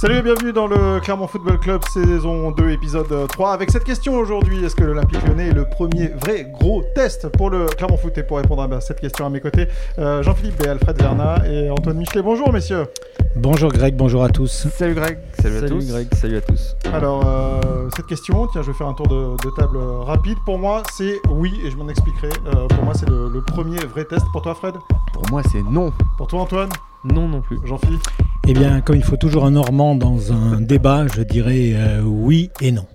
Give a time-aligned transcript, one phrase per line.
[0.00, 4.14] Salut et bienvenue dans le Clermont Football Club saison 2 épisode 3 avec cette question
[4.14, 8.16] aujourd'hui est-ce que l'Olympique Lyonnais est le premier vrai gros test pour le Clermont Foot?
[8.16, 9.66] Et pour répondre à cette question à mes côtés
[9.98, 12.22] euh, Jean-Philippe et Alfred Verna et Antoine Michelet.
[12.22, 12.86] Bonjour messieurs.
[13.34, 14.68] Bonjour Greg, bonjour à tous.
[14.72, 15.18] Salut Greg.
[15.42, 15.88] Salut, à tous.
[15.88, 16.76] Greg, salut à tous.
[16.94, 20.38] Alors euh, cette question, tiens je vais faire un tour de, table rapide.
[20.44, 22.28] Pour moi c'est oui et je m'en expliquerai.
[22.46, 24.26] Euh, pour moi c'est le, le premier vrai test.
[24.30, 24.74] Pour toi Fred?
[25.12, 25.92] Pour moi c'est non.
[26.16, 26.70] Pour toi Antoine?
[27.02, 27.58] Non non plus.
[27.64, 28.06] Jean-Philippe?
[28.50, 32.50] Eh bien, comme il faut toujours un Normand dans un débat, je dirais euh, oui
[32.62, 32.86] et non.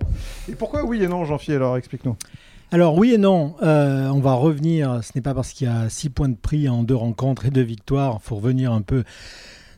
[0.48, 2.16] Et pourquoi oui et non, Jean-Philippe Alors, explique-nous.
[2.72, 5.88] Alors oui et non, euh, on va revenir, ce n'est pas parce qu'il y a
[5.88, 9.04] six points de prix en deux rencontres et deux victoires, il faut revenir un peu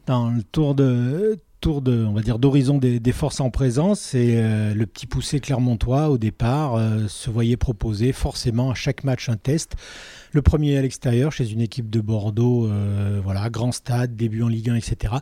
[0.06, 4.14] dans le tour de tour de, va dire, d'horizon des, forces en présence.
[4.14, 9.28] Et euh, le petit poussé clermontois, au départ, se voyait proposer forcément à chaque match
[9.28, 9.76] un test.
[10.36, 14.48] Le premier à l'extérieur chez une équipe de Bordeaux, euh, voilà, grand stade, début en
[14.48, 15.14] Ligue 1, etc.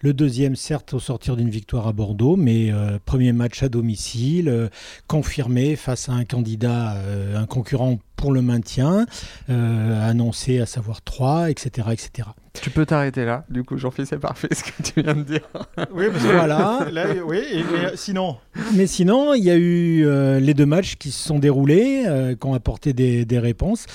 [0.00, 4.48] Le deuxième, certes, au sortir d'une victoire à Bordeaux, mais euh, premier match à domicile,
[4.48, 4.68] euh,
[5.06, 6.96] confirmé face à un candidat,
[7.36, 9.06] un concurrent pour le maintien,
[9.48, 11.88] annoncé à savoir 3, etc.
[11.92, 12.28] etc.
[12.52, 15.40] Tu peux t'arrêter là, du coup, Jean-Philippe, c'est parfait ce que tu viens de dire.
[15.92, 16.86] oui, parce que voilà.
[17.26, 18.36] oui, et, sinon
[18.74, 20.06] Mais sinon, il y a eu
[20.40, 22.04] les deux matchs qui se sont déroulés,
[22.40, 23.86] qui ont apporté des, des réponses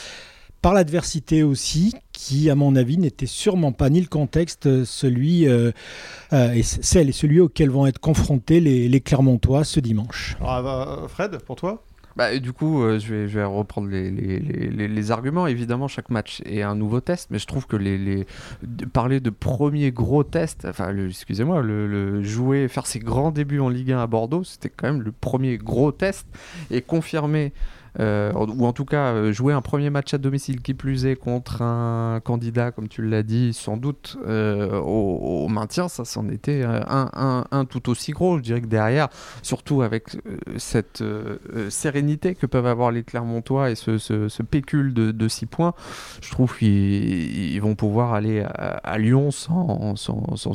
[0.61, 5.47] par l'adversité aussi, qui, à mon avis, n'était sûrement pas ni le contexte, euh, celui,
[5.47, 5.71] euh,
[6.33, 10.35] euh, et celle et celui auquel vont être confrontés les, Clermontois ce dimanche.
[10.41, 11.83] Ah, bah, Fred, pour toi?
[12.15, 15.47] Bah, du coup, je, vais, je vais reprendre les, arguments.
[15.47, 17.77] Évidemment, chaque match est un nouveau test, mais je trouve que
[18.93, 23.91] parler de premier gros test, enfin, excusez-moi, le, jouer, faire ses grands débuts en Ligue
[23.91, 26.27] 1 à Bordeaux, c'était quand même le premier gros test
[26.71, 27.53] et confirmer
[27.99, 31.15] euh, ou en tout cas euh, jouer un premier match à domicile qui plus est
[31.15, 36.63] contre un candidat, comme tu l'as dit, sans doute euh, au, maintien, ça c'en était
[36.65, 38.37] un, tout aussi gros.
[38.37, 39.09] Je dirais que derrière,
[39.41, 40.17] surtout avec
[40.57, 41.03] cette
[41.69, 45.73] sérénité que peuvent avoir les Clermontois et ce, ce, pécule de, 6 points,
[46.21, 49.95] je trouve qu'ils vont pouvoir aller à, Lyon sans,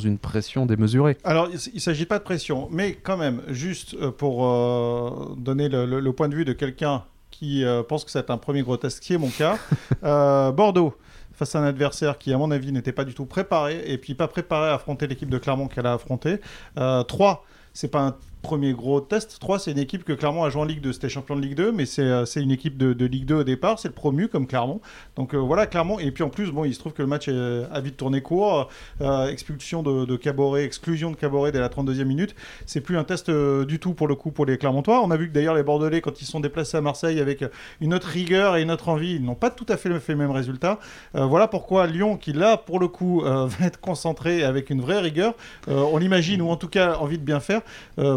[0.04, 1.16] une pression démesurée.
[1.24, 6.28] Alors, il ne s'agit pas de pression, mais quand même, juste pour donner le point
[6.28, 7.04] de vue de quelqu'un
[7.34, 9.58] qui euh, pense que c'est un premier grotesque, qui est mon cas.
[10.02, 10.94] Euh, Bordeaux,
[11.32, 14.14] face à un adversaire qui, à mon avis, n'était pas du tout préparé, et puis
[14.14, 16.40] pas préparé à affronter l'équipe de Clermont qu'elle a affronté.
[16.78, 19.38] Euh, 3, c'est pas un premier gros test.
[19.40, 20.92] 3, c'est une équipe que Clermont a joué en Ligue 2.
[20.92, 23.78] C'était champion de Ligue 2, mais c'est euh, une équipe de, Ligue 2 au départ.
[23.78, 24.80] C'est le promu comme Clermont.
[25.16, 25.98] Donc euh, voilà, Clermont.
[25.98, 28.68] Et puis en plus, bon, il se trouve que le match a vite tourné court.
[29.00, 32.36] Euh, expulsion de, de, Caboret, exclusion de Caboret dès la 32e minute.
[32.66, 35.02] C'est plus un test du tout pour le coup pour les Clermontois.
[35.02, 37.44] On a vu que d'ailleurs les Bordelais, quand ils sont déplacés à Marseille avec
[37.80, 40.18] une autre rigueur et une autre envie, ils n'ont pas tout à fait fait le
[40.18, 40.78] même résultat.
[41.12, 45.34] voilà pourquoi Lyon, qui là, pour le coup, va être concentré avec une vraie rigueur,
[45.66, 47.62] on l'imagine, ou en tout cas envie de bien faire,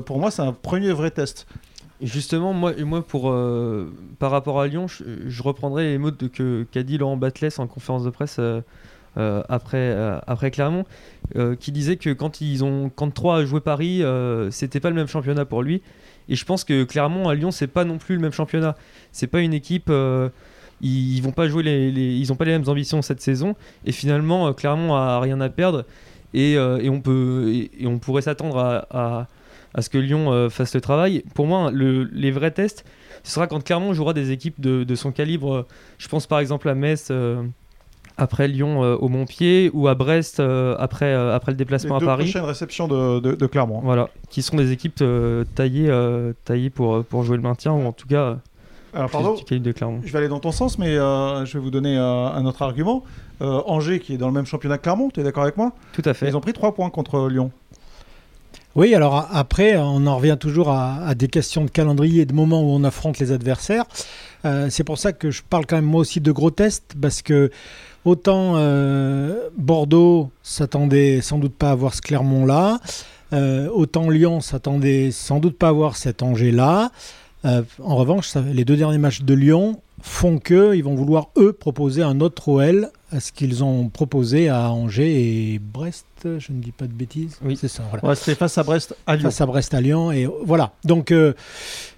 [0.05, 1.47] pour moi, c'est un premier vrai test.
[2.01, 2.73] Justement, moi,
[3.07, 7.65] pour, euh, par rapport à Lyon, je, reprendrai les mots qu'a dit Laurent Batles en
[7.65, 8.61] conférence de presse euh,
[9.17, 9.95] euh, après,
[10.27, 10.85] après Clermont,
[11.59, 14.03] qui disait que quand, ils ont, quand 3 a joué Paris,
[14.51, 15.81] c'était pas le même championnat pour lui.
[16.29, 18.75] Et je pense que Clermont à Lyon, c'est pas non plus le même championnat.
[19.11, 19.91] C'est pas une équipe.
[20.81, 23.55] ils, vont pas jouer les, ils ont pas les mêmes ambitions cette saison.
[23.85, 25.83] Et finalement, Clermont a rien à perdre.
[26.35, 28.59] Et, et on, peut, et, on pourrait s'attendre
[28.91, 29.27] à
[29.81, 31.23] ce que Lyon euh, fasse le travail.
[31.35, 32.83] Pour moi, les vrais tests,
[33.23, 35.65] ce sera quand Clermont jouera des équipes de, son calibre.
[35.97, 37.43] Je pense par exemple à Metz euh,
[38.17, 42.25] après Lyon euh, au Montpied ou à Brest après, après le déplacement à Paris.
[42.25, 43.81] prochaine réception de, de, Clermont.
[43.83, 45.03] Voilà, qui sont des équipes
[45.55, 45.91] taillées,
[46.43, 48.37] taillées pour, pour jouer le maintien ou en tout cas.
[48.93, 50.01] Alors pardon, de Clermont.
[50.03, 53.03] je vais aller dans ton sens, mais je vais vous donner un autre argument.
[53.39, 55.73] Angers, qui est dans le même championnat que Clermont, tu es d'accord avec moi?
[55.93, 56.27] Tout à fait.
[56.27, 57.51] Ils ont pris 3 points contre Lyon.
[58.77, 62.61] Oui, alors après, on en revient toujours à, des questions de calendrier et de moments
[62.61, 63.85] où on affronte les adversaires.
[64.45, 67.23] Euh, c'est pour ça que je parle quand même moi aussi de gros tests, parce
[67.23, 67.49] que
[68.05, 72.79] autant euh, Bordeaux s'attendait sans doute pas à voir ce Clermont-là,
[73.33, 76.91] euh, autant Lyon s'attendait sans doute pas à voir cet Angers-là.
[77.43, 82.19] en revanche, les deux derniers matchs de Lyon font qu'ils vont vouloir, eux, proposer un
[82.21, 86.87] autre OL à ce qu'ils ont proposé à Angers et Brest, je ne dis pas
[86.87, 87.37] de bêtises.
[87.43, 87.83] Oui, c'est ça.
[87.89, 88.15] Voilà.
[88.15, 89.23] C'était face à Brest à Lyon.
[89.25, 90.11] Face à Brest à Lyon.
[90.11, 90.73] Et voilà.
[90.83, 91.33] Donc, euh,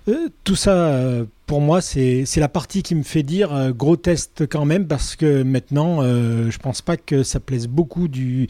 [0.09, 3.71] Euh, tout ça, euh, pour moi, c'est c'est la partie qui me fait dire euh,
[3.71, 8.07] gros test quand même, parce que maintenant, euh, je pense pas que ça plaise beaucoup
[8.07, 8.47] du,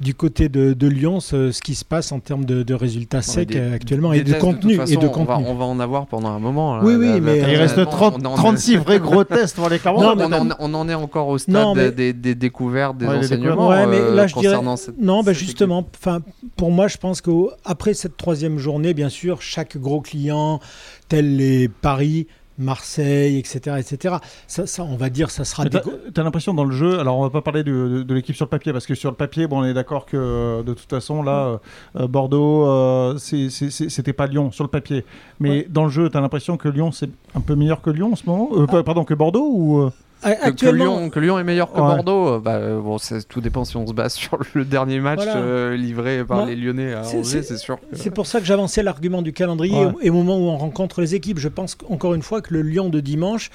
[0.00, 3.22] du côté de, de Lyon, ce, ce qui se passe en termes de, de résultats
[3.22, 4.74] secs des- actuellement, Des et de contenu.
[4.74, 5.48] et de façon, on va, contenu.
[5.48, 6.76] on va en avoir pendant un moment.
[6.76, 6.82] là.
[6.84, 9.68] Oui, oui, Là, mais- Il reste personnellement, 30, on en- 36 vrais gros tests pour
[9.68, 9.78] les.
[9.84, 13.06] Non, on, en- on en est encore au stade Non, mais- des, des découvertes, des
[13.06, 15.00] Ouais, enseignements Ouais, mais euh, là, je dirais- concernant cette.
[15.00, 16.20] Non, ben cette justement, enfin,
[16.56, 20.60] pour moi, je pense qu'après cette troisième journée, bien sûr, chaque gros client,
[21.08, 22.26] tels les Paris,
[22.58, 24.16] Marseille, etc., etc.,
[24.46, 25.70] ça, ça, on va dire, ça sera des...
[25.78, 25.82] T'as
[26.14, 28.46] t'as l'impression dans le jeu, alors on va pas parler de, de- de l'équipe sur
[28.46, 30.88] le papier, parce que sur le papier, bon, on est d'accord que euh, de toute
[30.88, 31.60] façon, là,
[31.96, 35.04] euh, Bordeaux, euh, c'est- c'est- c'est- c'était pas Lyon sur le papier.
[35.38, 35.66] Mais Ouais.
[35.68, 38.16] dans le jeu, tu as l'impression que Lyon, c'est un peu meilleur que Lyon en
[38.16, 39.90] ce moment Euh, pas- Pardon, que Bordeaux ou
[40.22, 41.86] Que, Lyon, que Lyon est meilleur que Ouais.
[41.94, 44.98] Bordeaux, euh, bah, euh, bon, ça- tout dépend si on se base sur le dernier
[44.98, 45.36] match Voilà.
[45.36, 47.78] euh, livré par les Lyonnais à c'est- Angers, c'est- sûr.
[47.78, 49.92] que- c'est pour ça que j'avançais l'argument du calendrier Ouais.
[50.02, 51.38] et au moment où on rencontre les équipes.
[51.38, 53.50] Je pense encore une fois que le Lyon de dimanche,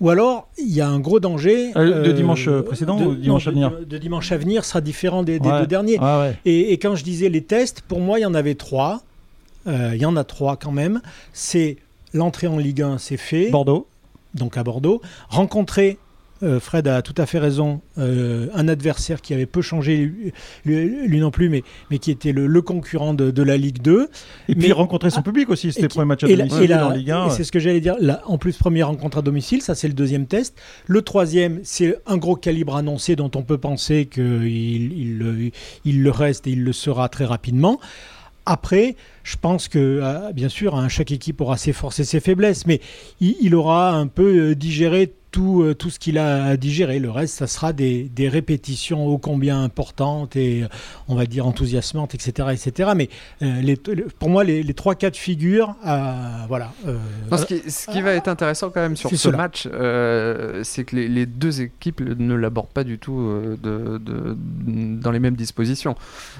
[0.00, 1.70] ou alors il y a un gros danger.
[1.76, 4.64] Euh, de dimanche, euh, précédent ou dimanche non, à venir de, de dimanche à venir
[4.64, 5.98] sera différent des, deux derniers.
[6.00, 6.36] Ouais.
[6.44, 9.02] Et, et quand je disais les tests, pour moi, il y en avait trois.
[9.68, 11.00] Euh, il y en a trois quand même.
[11.32, 11.76] C'est
[12.12, 13.86] l'entrée en Ligue 1, c'est fait, Bordeaux.
[14.34, 15.00] Donc à Bordeaux.
[15.28, 15.98] Rencontrer,
[16.42, 20.10] euh, Fred a tout à fait raison, euh, un adversaire qui avait peu changé,
[20.64, 24.08] lui, non plus, mais, mais qui était le, le concurrent de, de la Ligue 2.
[24.48, 26.90] Et puis rencontrer son public aussi, c'était le premier match à la- domicile la- en
[26.90, 27.26] Ligue 1.
[27.28, 27.94] et c'est ce que j'allais dire.
[28.00, 30.56] Là, en plus, première rencontre à domicile, ça c'est le deuxième test.
[30.88, 35.52] Le troisième, c'est un gros calibre annoncé dont on peut penser qu'il il,
[35.84, 37.78] il le reste et il le sera très rapidement.
[38.44, 42.20] Après, je pense que, euh, bien sûr, hein, chaque équipe aura ses forces et ses
[42.20, 42.80] faiblesses, mais
[43.20, 46.98] il, il aura un peu euh, digéré tout, euh, tout ce qu'il a à digérer.
[46.98, 50.64] Le reste, ça sera des, des répétitions ô combien importantes et,
[51.08, 52.48] on va dire, enthousiasmantes, etc.
[52.52, 52.90] etc.
[52.94, 53.08] Mais
[53.40, 56.12] euh, les- pour moi, les, les trois cas de figure, euh,
[56.48, 56.72] voilà.
[56.86, 56.98] euh,
[57.30, 59.38] Non, ce, qui, ce qui va être intéressant quand même sur ce cela.
[59.38, 59.62] match,
[60.64, 63.26] c'est que les, les deux équipes ne l'abordent pas du tout
[63.62, 64.36] de, de-
[65.00, 65.94] dans les mêmes dispositions.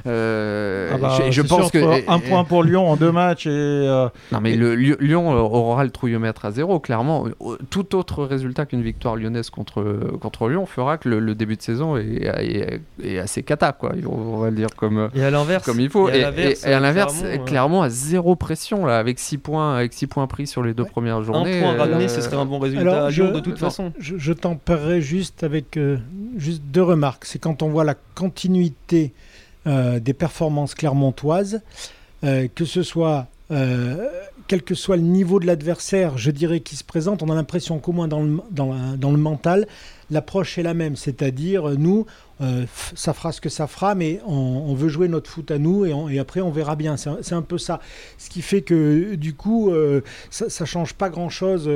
[0.04, 4.08] Ah bah, je, pense sûr, que un point pour Lyon en deux matchs et euh,
[4.32, 7.26] non mais le Lyon euh, aura le trouillomètre à zéro clairement.
[7.42, 9.82] Euh, Tout autre résultat qu'une victoire lyonnaise contre
[10.20, 13.92] contre Lyon fera que le, le début de saison est, est- est assez cata quoi.
[14.08, 15.64] On va le dire comme Et à l'inverse.
[15.64, 16.08] comme il faut.
[16.08, 16.24] et Et,
[16.74, 20.46] à l'inverse, euh, clairement, à zéro pression là, avec 6 points, avec six points pris
[20.46, 21.60] sur les deux premières Un journées.
[21.60, 23.68] point euh, ramené, ce serait un bon résultat alors, à Lyon je- de toute non.
[23.68, 23.92] façon.
[23.98, 25.98] Je, je tempérerai juste avec euh,
[26.36, 27.24] juste deux remarques.
[27.26, 29.12] C'est quand on voit la continuité
[29.66, 31.60] euh, des performances clermontoises,
[32.24, 34.08] euh, que ce soit euh,
[34.48, 37.78] quel que soit le niveau de l'adversaire, je dirais qui se présente, on a l'impression
[37.78, 39.66] qu'au moins dans le, mental,
[40.10, 40.96] l'approche est la même.
[40.96, 42.06] C'est-à-dire, nous,
[42.40, 42.64] euh,
[42.94, 46.18] ça fera ce que ça fera, mais on, veut jouer notre foot à nous et,
[46.18, 46.96] après on verra bien.
[46.96, 47.80] C'est un, peu ça.
[48.18, 49.72] Ce qui fait que du coup,
[50.30, 51.68] ça, ça change pas grand-chose.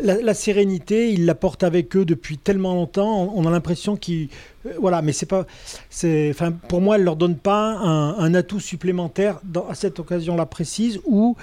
[0.00, 3.32] La, sérénité, ils la portent avec eux depuis tellement longtemps.
[3.34, 4.28] On, a l'impression qu'ils,
[4.66, 5.46] euh, voilà, mais c'est pas,
[5.90, 11.00] c'est, enfin, pour moi, elle leur donne pas un, atout supplémentaire à cette occasion-là précise
[11.06, 11.36] où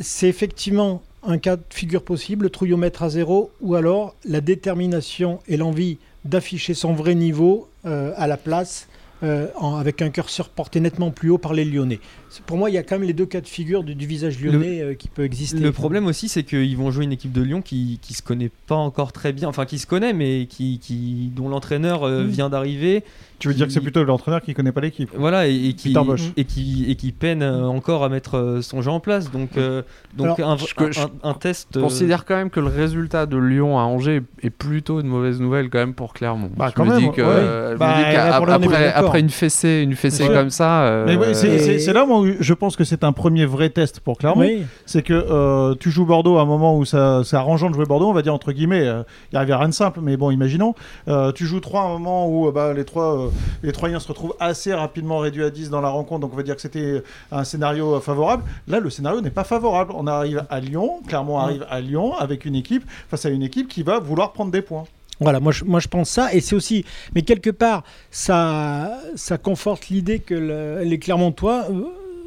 [0.00, 5.40] c'est effectivement un cas de figure possible, le trouillomètre à zéro, ou alors la détermination
[5.46, 8.88] et l'envie d'afficher son vrai niveau euh, à la place.
[9.22, 12.00] Euh, en- avec un curseur porté nettement plus haut par les Lyonnais.
[12.46, 14.40] Pour moi, il y a quand même les deux cas de figure du, du visage
[14.40, 15.60] lyonnais euh, qui peut exister.
[15.60, 18.50] Le problème aussi, c'est qu'ils vont jouer une équipe de Lyon qui, qui se connaît
[18.66, 22.28] pas encore très bien, enfin qui se connaît, mais qui, qui dont l'entraîneur euh, Mm.
[22.28, 23.04] vient d'arriver.
[23.38, 25.10] Tu veux dire que c'est plutôt l'entraîneur qui connaît pas l'équipe.
[25.16, 25.94] Voilà, et, et qui,
[26.36, 29.30] et, qui, et qui peine euh, encore à mettre euh, son jeu en place.
[29.30, 29.82] Donc, euh,
[30.16, 31.68] donc Alors, un, je- je- un- un test.
[31.74, 35.40] Je considère quand même que le résultat de Lyon à Angers est plutôt une mauvaise
[35.40, 36.50] nouvelle quand même pour Clermont.
[36.56, 37.68] Bah, je quand me même, dis que, ouais.
[37.68, 40.84] je me Bah, dis qu'après après une fessée, une fessée comme ça.
[40.84, 44.18] euh, Mais oui, c'est- là où je pense que c'est un premier vrai test pour
[44.18, 44.40] Clermont.
[44.42, 44.62] Oui.
[44.86, 47.84] C'est que euh, tu joues Bordeaux à un moment où ça- c'est arrangeant de jouer
[47.86, 48.86] Bordeaux, on va dire entre guillemets.
[48.86, 50.74] euh, Il n'y arrive à rien de simple, mais bon, imaginons.
[51.08, 53.28] Euh, tu joues 3 à un moment où euh, bah, les, trois, euh,
[53.62, 56.42] les Troyens se retrouvent assez rapidement réduits à 10 dans la rencontre, donc on va
[56.42, 58.44] dire que c'était un scénario euh, favorable.
[58.68, 59.92] Là, le scénario n'est pas favorable.
[59.96, 63.68] On arrive à Lyon, Clermont arrive à Lyon avec une équipe, face à une équipe
[63.68, 64.84] qui va vouloir prendre des points.
[65.20, 69.38] Voilà, moi je, moi je pense ça, et c'est aussi, mais quelque part, ça, ça
[69.38, 71.84] conforte l'idée que le- les Clermontois euh,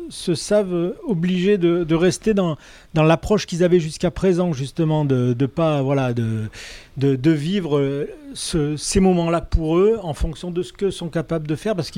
[0.10, 2.56] se savent euh, obligés de, de rester dans,
[2.94, 6.44] dans l'approche qu'ils avaient jusqu'à présent, justement, de, de pas, voilà, de,
[6.98, 11.10] de, de vivre euh, ce- ces moments-là pour eux en fonction de ce que sont
[11.10, 11.92] capables de faire parce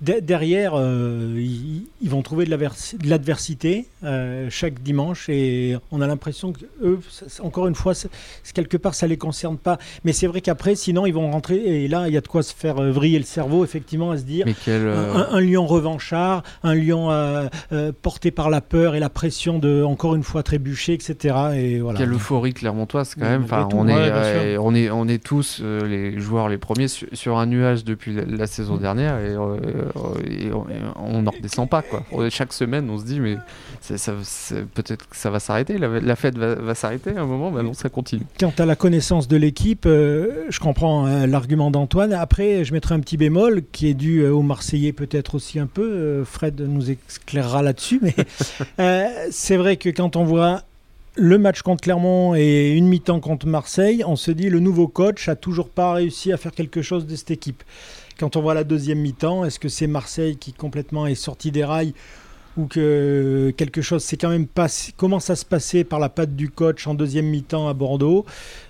[0.00, 6.06] de- derrière euh, ils, ils vont trouver de l'adversité euh, chaque dimanche et on a
[6.06, 7.00] l'impression que eux
[7.42, 7.94] encore une fois
[8.54, 11.88] quelque part ça les concerne pas mais c'est vrai qu'après sinon ils vont rentrer et
[11.88, 14.46] là il y a de quoi se faire vriller le cerveau effectivement à se dire
[14.64, 14.82] quel.
[14.86, 19.10] euh, un, un lion revanchard, un lion euh, euh, porté par la peur et la
[19.10, 21.34] pression de encore une fois trébucher, etc.
[21.56, 21.98] Et voilà.
[21.98, 23.40] Quelle euphorie clermontoise quand même.
[23.40, 23.76] malgré Enfin, tout.
[23.78, 24.40] on, est, Ouais, bien sûr.
[24.42, 27.84] euh, on, est, on est tous euh, les joueurs les premiers sur, sur un nuage
[27.84, 28.80] depuis la, la saison Mm.
[28.80, 29.56] dernière et, euh,
[30.30, 30.50] et
[30.96, 31.82] on- n'en redescend pas.
[31.82, 32.02] Quoi.
[32.30, 33.36] Chaque semaine, on se dit, mais
[34.74, 37.62] peut-être que ça va s'arrêter, la, la fête va, va s'arrêter à un moment, mais
[37.62, 38.22] non, ça continue.
[38.38, 42.12] Quant à la connaissance de l'équipe, euh, je comprends euh, l'argument d'Antoine.
[42.12, 45.66] Après, je mettrai un petit bémol qui est dû euh, aux Marseillais peut-être aussi un
[45.66, 45.82] peu.
[45.90, 48.00] Euh, Fred nous éclairera là-dessus.
[48.02, 48.14] Mais
[48.80, 50.62] euh, c'est vrai que quand on voit
[51.18, 55.28] le match contre Clermont et une mi-temps contre Marseille, on se dit le nouveau coach
[55.28, 57.62] a toujours pas réussi à faire quelque chose de cette équipe.
[58.18, 61.64] Quand on voit la deuxième mi-temps, est-ce que c'est Marseille qui complètement est sorti des
[61.64, 61.92] rails
[62.56, 66.34] ou que quelque chose s'est quand même passé, commence à se passer par la patte
[66.34, 68.24] du coach en deuxième mi-temps à Bordeaux?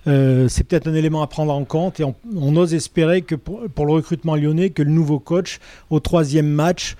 [0.06, 3.86] Euh, c'est peut-être un élément à prendre en compte et on, ose espérer que pour
[3.86, 5.58] le recrutement lyonnais, que le nouveau coach
[5.90, 6.96] au troisième match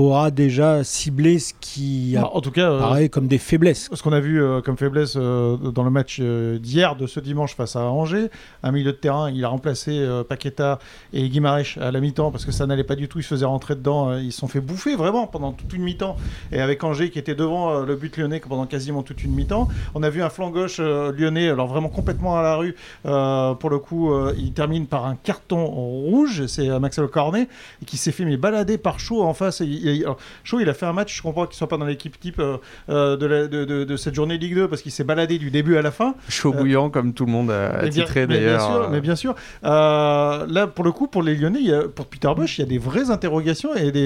[0.00, 3.88] aura déjà ciblé ce qui Bah, en tout cas, euh, apparaît comme des faiblesses.
[3.92, 7.20] Ce qu'on a vu euh, comme faiblesse euh, dans le match euh, d'hier, de ce
[7.20, 8.30] dimanche face à Angers,
[8.62, 10.78] un milieu de terrain, il a remplacé euh, Paqueta
[11.12, 13.44] et Guimarães à la mi-temps parce que ça n'allait pas du tout, ils se faisaient
[13.46, 16.16] rentrer dedans, euh, ils se sont fait bouffer vraiment pendant toute une mi-temps.
[16.52, 19.68] Et avec Angers qui était devant euh, le but lyonnais pendant quasiment toute une mi-temps,
[19.94, 22.74] on a vu un flanc gauche euh, lyonnais, alors vraiment complètement à la rue.
[23.06, 27.48] Euh, pour le coup, euh, il termine par un carton rouge, c'est euh, Maxwell Cornet,
[27.82, 29.60] et qui s'est fait mais balader par Chaud en face.
[29.60, 29.64] Et,
[29.96, 30.18] il- alors,
[30.60, 32.56] il a fait un match, je comprends qu'il soit pas dans l'équipe type euh,
[32.88, 35.50] euh, de, la- de- de- de cette journée Ligue 2 parce qu'il s'est baladé du
[35.50, 36.14] début à la fin.
[36.28, 38.60] Chaud bouillant, comme tout le monde a bien- titré mais bien d'ailleurs.
[38.66, 39.34] sûr, euh, mais bien sûr.
[39.64, 42.62] Euh, là, pour le coup, pour les Lyonnais, il y a- pour Peter Bosch, il
[42.62, 44.00] y a des vraies interrogations et des,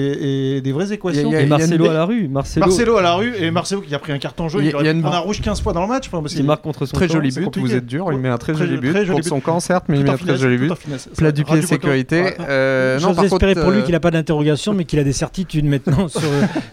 [0.57, 1.29] et des vraies équations.
[1.29, 2.27] Il y a- Et il y a Marcelo une- à la rue.
[2.27, 4.67] Marcelo, Marcelo à la rue et Marcelo qui a pris un carton jaune, Il y
[4.67, 6.07] a- il, aurait a une- prendre un rouge 15 fois dans le match.
[6.07, 7.13] Enfin, parce il qu'il- marque contre son Très camp.
[7.15, 7.67] joli but, compliqué.
[7.67, 9.29] vous êtes dur, il met un très, Très- joli but très joli contre but.
[9.29, 10.71] son camp certes, mais il met un très joli but.
[11.17, 12.33] Plat du pied, sécurité.
[12.39, 15.62] Euh, J'ose espérer pour lui euh, qu'il n'a pas d'interrogation, mais qu'il a des certitudes
[15.69, 16.21] maintenant sur,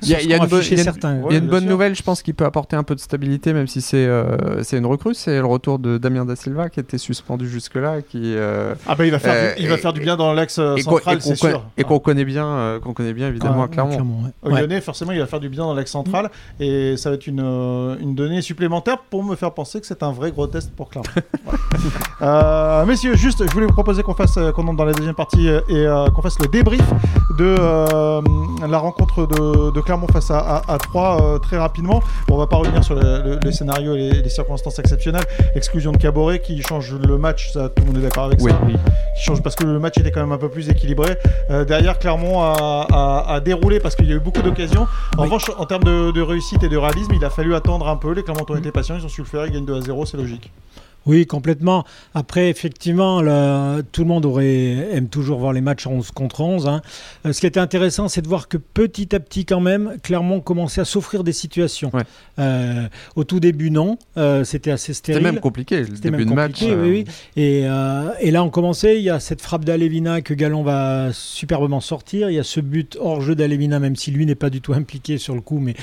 [0.03, 1.15] Il y a- sur ce il y a qu'ont il y a une- certains.
[1.15, 1.71] Il y a Ouais, une bien bonne sûr.
[1.71, 4.79] nouvelle, je pense qu'il peut apporter un peu de stabilité, même si c'est euh, c'est
[4.79, 5.15] une recrue.
[5.15, 9.05] C'est le retour de Damien Da Silva qui était suspendu jusque-là, qui euh, Ah bah
[9.07, 10.83] il va faire, Euh, du, il va et- faire du bien dans l'axe euh, et
[10.83, 11.65] qu'on central, et c'est qu'on connaît, sûr.
[11.77, 13.97] et qu'on connaît bien, euh, qu'on connaît bien évidemment à Clermont.
[14.25, 14.31] ouais.
[14.43, 14.61] Au Ouais.
[14.61, 17.41] Lyonnais, forcément, il va faire du bien dans l'axe central et ça va être une,
[17.43, 20.89] euh, une donnée supplémentaire pour me faire penser que c'est un vrai gros test pour
[20.91, 21.09] Clermont.
[22.23, 25.15] Euh, messieurs, juste, je voulais vous proposer qu'on fasse, euh, qu'on entre dans la deuxième
[25.15, 26.83] partie euh, et euh, qu'on fasse le débrief
[27.39, 28.21] de euh,
[28.69, 32.01] la rencontre de, de Clermont face à, à, à Troyes euh, très rapidement.
[32.27, 35.25] Bon, on va pas revenir sur le, le- les scénarios et les, les circonstances exceptionnelles.
[35.55, 38.51] L'exclusion de Caboret qui change le match, ça, tout le monde est d'accord avec Oui.
[38.51, 38.59] ça
[39.17, 41.17] qui change parce que le match était quand même un peu plus équilibré.
[41.51, 44.83] Euh, derrière, Clermont a, a- a déroulé parce qu'il y a eu beaucoup d'occasions.
[45.17, 45.25] En Oui.
[45.25, 48.13] revanche, en termes de, de réussite et de réalisme, il a fallu attendre un peu.
[48.13, 50.07] Les Clermont ont été patients, ils ont su le faire, ils gagnent 2 à 0,
[50.07, 50.51] c'est logique.
[51.07, 51.85] Oui, complètement.
[52.15, 53.21] Après, effectivement,
[53.93, 56.67] tout le monde aurait, aime toujours voir les matchs en 11 contre 11.
[56.69, 56.83] hein.
[57.27, 60.41] Euh, ce qui était intéressant, c'est de voir que petit à petit, quand même, Clermont
[60.41, 61.91] commençait à s'offrir des situations.
[61.95, 62.03] Ouais.
[62.39, 63.97] Euh, au tout début, non.
[64.19, 65.23] Euh, C'était assez C'était stérile.
[65.35, 66.63] même compliqué le C'était début même de match.
[66.63, 67.43] euh, oui, oui.
[67.43, 67.61] Et,
[68.27, 68.99] et là, on commençait.
[68.99, 72.31] Il y a cette frappe d'Alevina que Gallon va superbement sortir.
[72.31, 74.73] Il y a ce but hors jeu d'Alevina, même si lui n'est pas du tout
[74.75, 75.75] impliqué sur le coup, mais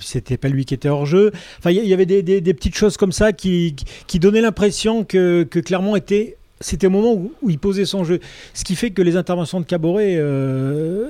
[0.00, 1.32] c'était pas lui qui était hors jeu.
[1.58, 3.74] Enfin, il y- il y avait des, des- des petites choses comme ça qui,
[4.06, 6.36] qui- donnaient l'impression que, que Clermont était.
[6.62, 8.20] C'était au moment où, où il posait son jeu.
[8.52, 11.06] Ce qui fait que les interventions de Caboret, euh,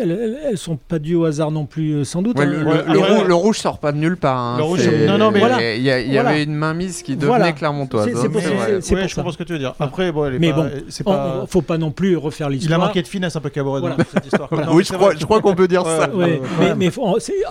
[0.00, 2.36] elles, elles- sont pas dues au hasard non plus, euh, sans doute.
[2.36, 2.50] Ouais, hein.
[2.88, 4.36] le, Ouais, rouge, le rouge sort pas de nulle part.
[4.36, 4.56] hein.
[4.58, 5.74] Le rouge, C'est- non, non, mais- Voilà.
[5.76, 6.30] il y, a- il y Voilà.
[6.30, 7.52] avait une mainmise qui devenait Voilà.
[7.52, 8.04] clermontoise.
[8.06, 8.50] C'est- c'est hein, pour c'est
[8.96, 9.74] pour je comprends ce que tu veux dire.
[9.78, 11.40] Après, bon, elle est Mais pas- bon, c'est pas.
[11.44, 12.80] on- faut pas non plus refaire Il a l'histoire.
[12.80, 13.94] manqué de finesse un peu Caboret Voilà.
[13.96, 14.48] dans cette histoire.
[14.66, 15.16] Non, oui, je crois, vrai.
[15.20, 16.10] je crois qu'on peut dire ça.
[16.10, 16.16] ouais.
[16.24, 16.90] Ouais, quand mais,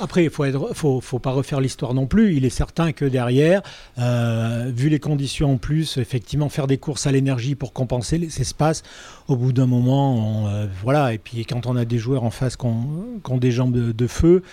[0.01, 0.43] après, il faut,
[0.73, 2.35] faut, faut pas refaire l'histoire non plus.
[2.35, 3.61] Il est certain que derrière,
[3.97, 8.41] euh, vu les conditions en plus, effectivement, faire des courses à l'énergie pour compenser les
[8.41, 8.83] espaces,
[9.27, 11.13] au bout d'un moment, on, euh, voilà.
[11.13, 14.07] Et puis quand on a des joueurs en face qui ont, des jambes de, de
[14.07, 14.43] feu,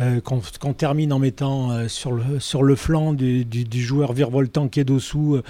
[0.00, 3.46] euh, qu'on termine en mettant euh, sur, le, sur le flanc du,
[3.80, 5.36] joueur virevoltant qui est dessous.
[5.36, 5.42] euh,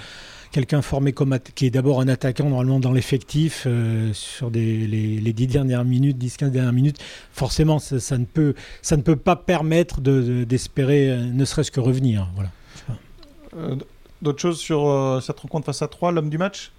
[0.53, 3.67] Quelqu'un formé comme qui est d'abord un attaquant normalement dans l'effectif
[4.13, 4.87] sur les,
[5.19, 6.99] les 10 dernières minutes, 10-15 dernières minutes,
[7.33, 11.73] forcément ça, ne peut, ça ne peut pas permettre de- de- d'espérer euh, ne serait-ce
[11.73, 12.29] que revenir.
[14.25, 16.73] D'autres choses sur euh, cette rencontre face à 3, l'homme du match?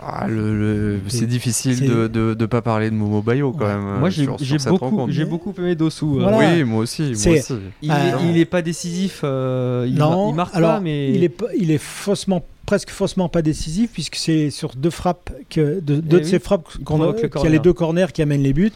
[0.00, 3.74] Ah, le- le- c'est difficile de, de, de pas parler de Momo Bayo quand Ouais.
[3.76, 3.98] même.
[4.00, 6.18] Moi, euh, j'ai sur- sur j'ai beaucoup, j'ai beaucoup aimé Dossou.
[6.18, 6.38] euh, Voilà.
[6.54, 7.12] Oui, moi aussi.
[7.26, 7.36] Moi.
[7.82, 8.18] Il, Ah, est, non.
[8.30, 11.46] il est pas décisif, euh, il, non, il marque alors, pas, mais il est, pas-
[11.56, 16.00] il est faussement, presque faussement pas décisif puisque c'est sur deux frappes, que, de, deux
[16.00, 18.22] de oui, ces frappes qu'on a, provoque le qu'il y a les deux corners qui
[18.22, 18.72] amènent les buts.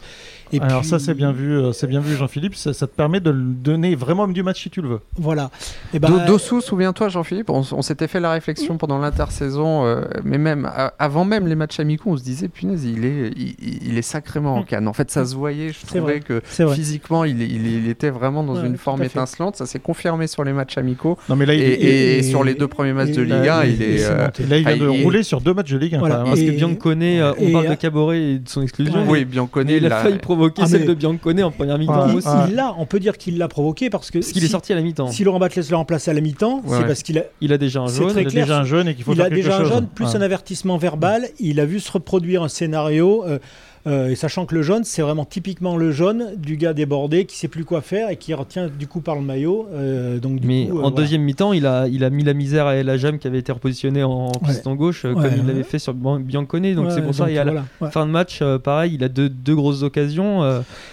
[0.53, 2.95] Et Alors puis, ça c'est bien vu, euh, c'est bien vu Jean-Philippe, ça, ça te
[2.95, 5.01] permet de le donner vraiment homme du match si tu le veux.
[5.17, 5.51] Voilà.
[5.93, 10.39] Et ben, Do- Dossou, souviens-toi Jean-Philippe, on, s'était fait la réflexion pendant l'intersaison, euh, mais
[10.39, 13.57] même a- avant même les matchs amicaux, on se disait punaise, il est, il,
[13.89, 14.87] il est sacrément en canne.
[14.89, 16.21] En fait, ça se voyait, je trouvais vrai.
[16.21, 16.41] que
[16.75, 19.57] physiquement, il, était vraiment dans Ouais, une forme étincelante.
[19.57, 22.23] Ça s'est confirmé sur les matchs amicaux Non mais là il, et, est- et et-
[22.23, 24.05] sur les deux premiers matchs de Liga, et- il et est.
[24.07, 26.15] euh, là il vient de il- rouler sur deux matchs de Ligue 1 Voilà.
[26.17, 26.31] quand même.
[26.31, 29.05] parce Et- que Biancone, euh, on parle de Caboret et de son exclusion.
[29.09, 31.79] Oui, Biancone, Mais il a l'a- failli provoquer Ah, celle mais- de Biancone en première
[31.79, 32.29] mi-temps Ouais, aussi.
[32.29, 32.35] ouais.
[32.49, 34.77] Il l'a, on peut dire qu'il l'a provoqué parce que Parce qu'il est sorti à
[34.77, 35.09] la mi-temps.
[35.11, 36.79] Si Laurent Batles le remplace à la mi-temps, Ouais.
[36.79, 38.11] c'est parce qu'il a, Il a déjà un C'est jaune.
[38.13, 38.45] très Il a clair.
[38.47, 40.17] déjà un jeune et qu'il faut il faire a déjà un jaune, plus Ouais.
[40.17, 41.29] un avertissement verbal.
[41.41, 43.25] Il a vu se reproduire un scénario.
[43.27, 43.39] euh,
[43.87, 47.37] euh, et sachant que le jaune, c'est vraiment typiquement le jaune du gars débordé qui
[47.37, 49.69] sait plus quoi faire et qui retient du coup par le maillot.
[49.73, 50.97] euh, donc du Mais coup, euh, en voilà.
[50.97, 53.53] deuxième mi-temps, il a, il a mis la misère à El Ajam qui avait été
[53.53, 54.33] repositionné en Ouais.
[54.49, 56.75] piston gauche, Ouais, comme il l'avait fait sur Bian- Biancone.
[56.75, 57.91] Donc c'est pour ça, et à la voilà, ouais.
[57.91, 60.43] fin de match, pareil, il a deux, deux grosses occasions.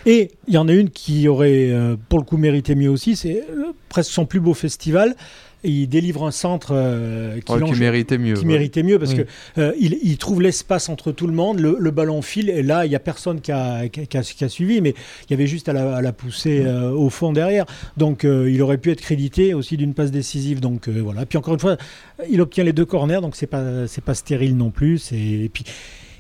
[0.05, 1.71] Et il y en a une qui aurait
[2.09, 3.43] pour le coup mérité mieux aussi, c'est
[3.89, 5.15] presque son plus beau festival.
[5.65, 8.33] Et il délivre un centre euh, qui, Oh, qui méritait mieux.
[8.33, 8.45] qui ouais.
[8.47, 9.19] méritait mieux parce Oui.
[9.55, 12.61] que euh, il, il trouve l'espace entre tout le monde, le, le ballon file et
[12.63, 14.89] là il y a personne qui a, qui, a- qui a- qui a suivi, mais
[15.27, 17.65] il y avait juste à la, à la pousser euh, au fond derrière.
[17.95, 20.59] Donc il aurait pu être crédité aussi d'une passe décisive.
[20.59, 21.25] Donc voilà.
[21.25, 21.77] Puis encore une fois,
[22.29, 25.11] il obtient les deux corners, donc c'est pas c'est pas stérile non plus.
[25.13, 25.63] Et puis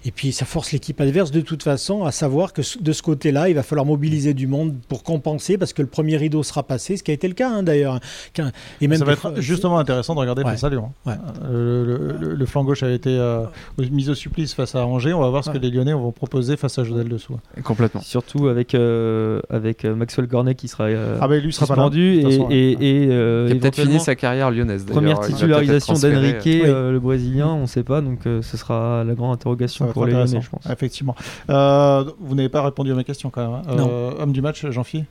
[0.05, 3.49] et puis ça force l'équipe adverse de toute façon à savoir que de ce côté-là,
[3.49, 6.97] il va falloir mobiliser du monde pour compenser parce que le premier rideau sera passé,
[6.97, 7.99] ce qui a été le cas hein, d'ailleurs.
[8.33, 10.51] Qu'un- Et même ça va être justement intéressant de regarder Ouais.
[10.51, 10.91] face à Lyon.
[11.05, 11.13] Ouais.
[11.45, 13.43] Euh, le, flanc gauche a été euh,
[13.91, 15.13] mis au supplice face à Angers.
[15.13, 17.37] On va voir ce que les Lyonnais vont proposer face à Jodel dessous.
[17.63, 18.01] Complètement.
[18.01, 21.75] surtout avec, euh, avec euh, Maxwell Cornet qui sera euh, Ah bah lui sera pas
[21.75, 21.83] là.
[21.83, 22.15] suspendu
[22.49, 23.13] et, et, ouais.
[23.13, 24.85] euh, peut-être fini sa carrière lyonnaise.
[24.85, 25.01] d'ailleurs.
[25.01, 26.61] Première titularisation d'Enrique, Oui.
[26.65, 30.13] le Brésilien, on ne sait pas, donc euh, ce sera la grande interrogation pour les
[30.13, 30.33] intéressant.
[30.33, 30.65] Lyonnais, je pense.
[30.71, 31.15] Effectivement.
[31.49, 33.61] Euh, vous n'avez pas répondu à ma question quand même.
[33.67, 33.75] hein.
[33.75, 33.89] Non.
[33.91, 35.07] Euh, homme du match, Jean-Philippe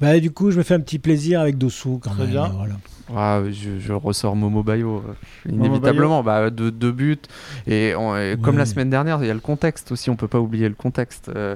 [0.00, 2.30] Bah, du coup, je me fais un petit plaisir avec Dossou quand Très même.
[2.30, 2.48] bien.
[2.56, 2.74] Voilà.
[3.14, 6.22] Ah, je, je ressors Momo Bayo, euh, inévitablement.
[6.24, 7.16] Bah, deux, deux buts.
[7.68, 8.60] Et, on- et comme Ouais.
[8.60, 10.10] la semaine dernière, il y a le contexte aussi.
[10.10, 11.28] On peut pas oublier le contexte.
[11.34, 11.54] Euh,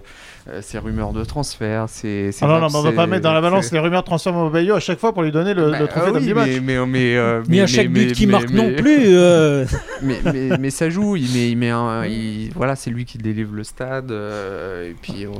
[0.48, 1.86] euh, ces rumeurs de transfert.
[1.88, 2.30] C'est.
[2.40, 4.74] Ah non, non, on va pas mettre dans la balance les rumeurs de transfert Mobayo
[4.76, 6.48] à chaque fois pour lui donner le, Bah, le trophée ah oui, match.
[6.48, 9.00] mais, mais, mais, euh, Mais, à chaque but qui marque non plus.
[9.08, 9.64] euh,
[10.02, 13.18] mais, mais, mais ça joue, il met, il met un, il- voilà, c'est lui qui
[13.18, 15.30] délivre le stade, euh, et puis euh,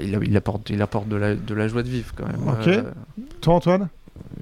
[0.00, 2.48] il, il apporte, il apporte de la, de la joie de vivre quand même.
[2.48, 2.68] Ok.
[2.68, 2.82] Euh,
[3.40, 3.88] Toi, Antoine?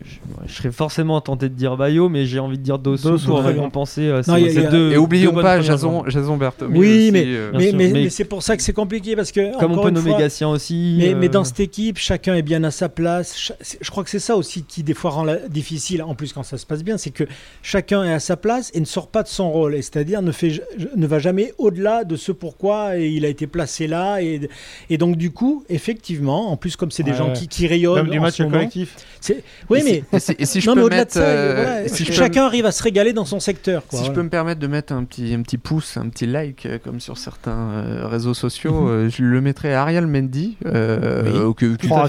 [0.03, 3.43] Je, je serais forcément tenté de dire Bayo, mais j'ai envie de dire Dossou, pour
[3.43, 5.43] récompenser euh, Non, ces- il y a- ces il y a- deux- et oublions deux
[5.43, 6.05] pas Jason.
[6.09, 6.39] Jason.
[6.71, 9.15] Oui, aussi, mais- euh, mais sûr, mais, mais- mais c'est pour ça que c'est compliqué
[9.15, 10.97] parce que Comme on peut nommer fois, Gatien aussi.
[10.99, 13.37] Mais, euh, mais dans cette équipe, chacun est bien à sa place.
[13.39, 16.33] Cha- Je crois que c'est ça aussi qui des fois rend la- difficile, en plus
[16.33, 17.25] quand ça se passe bien, c'est que
[17.63, 20.33] chacun est à sa place et ne sort pas de son rôle, et c'est-à-dire ne,
[20.33, 20.63] fait,
[20.97, 24.21] ne va jamais au-delà de ce pourquoi il a été placé là.
[24.23, 24.49] Et,
[24.89, 27.33] et donc du coup, effectivement, en plus comme c'est des Ouais, gens ouais.
[27.35, 28.97] qui, qui rayonnent L'homme du en match ce est moment, collectif.
[29.21, 31.13] c'est- oui, et mais si- et si, et si je non, peux au-delà de mettre,
[31.15, 33.87] ça, euh, voilà, si peux chacun arrive à se régaler dans son secteur.
[33.87, 36.27] Quoi, Si je peux me permettre de mettre un petit, un petit pouce, un petit
[36.27, 38.89] like, euh, comme sur certains euh, réseaux sociaux, Mhm.
[38.89, 41.55] euh, je le mettrai à Ariel Mendy, euh, Oui.
[41.57, 42.09] que, qui, à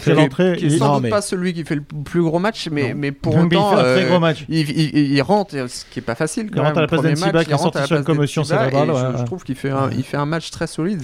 [0.57, 2.67] qui- est il- sans non, doute mais- pas celui qui fait le plus gros match,
[2.71, 2.95] mais, Non.
[2.99, 4.45] mais pour il autant, fait un très gros match.
[4.49, 7.01] il, il- il rentre, ce qui est pas facile quand Il rentre à la place
[7.33, 9.93] match, qui est sorti à la sur commotion je, trouve qu'il fait, un, Ouais.
[9.97, 11.01] il fait un match très solide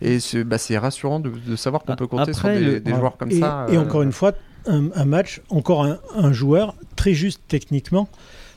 [0.00, 3.66] et, c'est bah, c'est rassurant de, savoir qu'on peut compter sur des, joueurs comme ça.
[3.70, 4.32] et encore une fois,
[4.66, 8.08] un, match, encore un, un joueur très juste techniquement,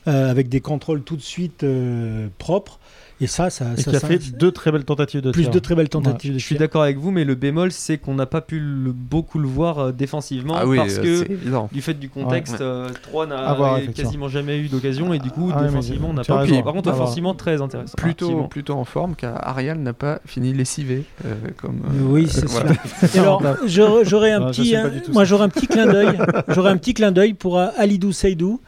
[0.08, 2.78] euh, avec des contrôles tout de suite euh, propres.
[3.22, 5.42] Et ça, ça, Et ça- qui a ça- fait deux très belles tentatives de plus
[5.42, 5.50] tir.
[5.50, 8.14] de très belles tentatives de Je suis d'accord avec vous, mais le bémol, c'est qu'on
[8.14, 11.82] n'a pas pu le- beaucoup le voir euh, défensivement Ah oui, parce euh, que du
[11.82, 12.58] fait du contexte, Ouais.
[12.62, 16.44] euh, Troyes n'a quasiment jamais eu d'occasion et du coup, Ah défensivement, on n'a pas
[16.44, 16.62] pu.
[16.62, 17.94] Par contre, offensivement, très intéressant.
[17.96, 22.46] Plutôt, plutôt en forme car Ariel n'a pas fini lessivé euh, comme euh, Oui, c'est
[22.46, 22.72] voilà.
[22.72, 23.08] sûr.
[23.14, 25.28] Et alors, j'aurais un petit, hein, moi ça.
[25.28, 28.60] j'aurais un petit clin d'œil, j'aurais un petit clin d'œil pour Alidou Seydou,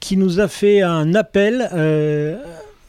[0.00, 2.36] qui nous a fait un appel, euh,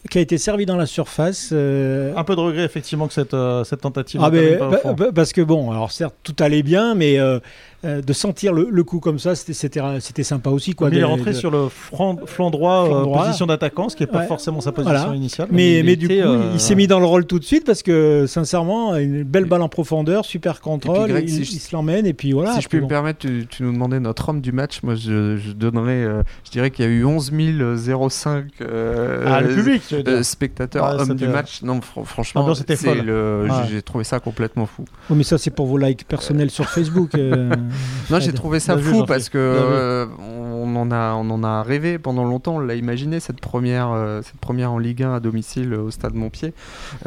[0.10, 1.50] qui a été servi dans la surface.
[1.52, 4.22] euh, Un peu de regret effectivement que cette, euh, cette tentative.
[4.24, 4.94] Ah ben, pas bah, fond.
[4.94, 7.40] bah, parce que bon, alors certes tout allait bien, mais euh,
[7.86, 10.90] euh, de sentir le, le coup comme ça, c'était c'était c'était sympa aussi quoi.
[10.90, 13.24] Mais il est rentré de- sur le flanc, flanc droit, Flanc euh, droit.
[13.26, 14.28] position d'attaquant, ce qui n'est pas Ouais.
[14.28, 15.16] forcément sa position Voilà.
[15.16, 15.48] initiale.
[15.52, 17.66] Mais, il mais du coup, euh, il s'est mis dans le rôle tout de suite
[17.66, 21.60] parce que sincèrement, une belle balle en profondeur, super contrôle, Greg, il, si je- il
[21.60, 22.54] se l'emmène et puis voilà.
[22.56, 22.86] si je puis bon.
[22.86, 24.82] me permettre, tu, tu nous demandais notre homme du match.
[24.82, 26.04] Moi, je, je donnerais,
[26.46, 28.46] je dirais qu'il y a eu 11 005.
[28.62, 30.14] euh, Ah, le public, tu tu veux dire.
[30.14, 31.62] euh, spectateur, Ouais, homme du c'était- match.
[31.62, 33.06] Non, fr- franchement, L'ambiance était c'est folle.
[33.06, 33.56] le- Ouais.
[33.70, 34.86] j'ai trouvé ça complètement fou.
[35.10, 37.12] Oui, mais ça, c'est pour vos likes personnels sur Facebook.
[38.10, 41.98] Non, j'ai trouvé ça fou parce que euh, on en a on en a rêvé
[42.00, 45.74] pendant longtemps, on l'a imaginé cette première euh, cette première en Ligue 1 à domicile
[45.74, 46.54] euh, au stade Montpied.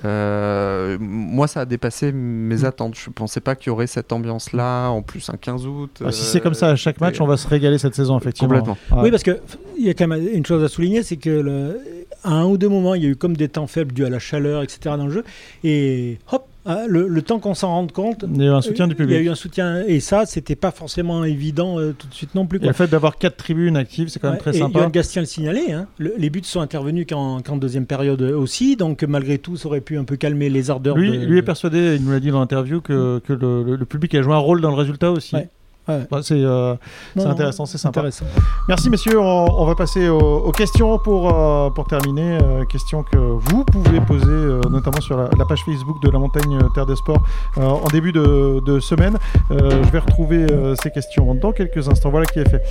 [0.04, 2.64] Euh, moi ça a dépassé mes Mm.
[2.64, 2.94] attentes.
[2.96, 6.02] Je pensais pas qu'il y aurait cette ambiance là en plus un 15 août.
[6.04, 8.48] Ah, si c'est comme ça à chaque match, on va se régaler cette saison, effectivement.
[8.58, 8.76] Complètement.
[8.96, 9.04] Ouais.
[9.04, 9.38] Oui, parce que
[9.78, 11.80] il y a quand même une chose à souligner, c'est que le-
[12.22, 14.10] à un ou deux moments, il y a eu comme des temps faibles dus à
[14.10, 14.78] la chaleur, etc.
[14.98, 15.24] dans le jeu,
[15.64, 18.60] et hop, hein, le, le temps qu'on s'en rende compte, Il y a eu un
[18.62, 19.26] soutien du il y a public.
[19.26, 22.58] eu un soutien, et ça, c'était pas forcément évident euh, tout de suite non plus.
[22.62, 24.78] Et le fait d'avoir quatre tribunes actives, c'est quand même Ouais, très et sympa.
[24.80, 29.02] Johan Gastien le signalait, hein, le- les buts sont intervenus qu'en deuxième période aussi, donc
[29.04, 30.96] malgré tout, ça aurait pu un peu calmer les ardeurs.
[30.96, 33.76] Lui, de- lui est persuadé, il nous l'a dit dans l'interview, que, que le, le-
[33.76, 35.34] le public a joué un rôle dans le résultat aussi.
[35.36, 35.48] Ouais.
[35.90, 36.06] Ouais.
[36.10, 36.74] Ouais, c'est euh,
[37.16, 38.00] intéressant, c'est sympa.
[38.00, 38.24] intéressant.
[38.68, 42.38] Merci messieurs, on, on va passer aux, aux questions pour, euh, pour terminer.
[42.42, 46.58] Euh, questions que vous pouvez poser, notamment sur la, la page Facebook de la montagne
[46.74, 47.22] Terre des Sports
[47.56, 49.16] en début de, de semaine.
[49.50, 50.46] Je vais retrouver
[50.82, 52.10] ces questions dans quelques instants.
[52.10, 52.62] Voilà qui est fait.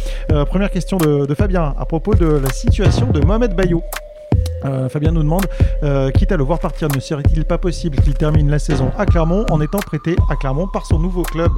[0.45, 3.81] Première question de, de Fabien à propos de la situation de Mohamed Bayou.
[4.65, 5.45] Euh, Fabien nous demande,
[5.83, 9.05] euh, quitte à le voir partir, ne serait-il pas possible qu'il termine la saison à
[9.05, 11.51] Clermont en étant prêté à Clermont par son nouveau club?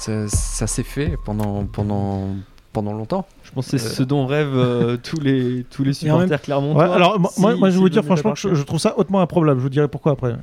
[0.00, 2.28] Ça, ça s'est fait pendant pendant
[2.72, 3.26] pendant longtemps.
[3.44, 3.90] Je pense que c'est Euh.
[3.90, 6.88] ce dont rêvent euh, tous les tous les même- supporters clermontois.
[6.88, 8.78] Ouais, alors moi, Si- moi, moi, je vais vous dire franchement que je, je trouve
[8.80, 9.58] ça hautement improbable.
[9.58, 10.34] Je vous dirai pourquoi après.